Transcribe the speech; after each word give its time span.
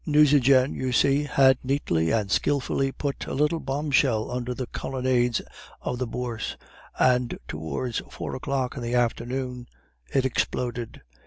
"Nucingen, 0.03 0.73
you 0.73 0.91
see, 0.91 1.25
had 1.25 1.59
neatly 1.63 2.09
and 2.09 2.31
skilfully 2.31 2.91
put 2.91 3.27
a 3.27 3.35
little 3.35 3.59
bombshell 3.59 4.31
under 4.31 4.51
the 4.55 4.65
colonnades 4.65 5.43
of 5.79 5.99
the 5.99 6.07
Bourse, 6.07 6.57
and 6.97 7.37
towards 7.47 8.01
four 8.09 8.33
o'clock 8.35 8.75
in 8.75 8.81
the 8.81 8.95
afternoon 8.95 9.67
it 10.11 10.25
exploded. 10.25 11.01